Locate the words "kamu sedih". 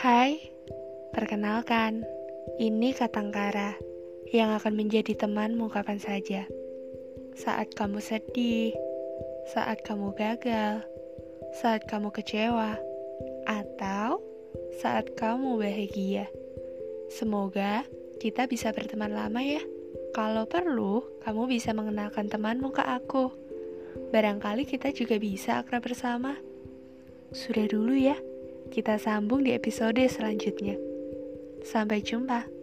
7.76-8.72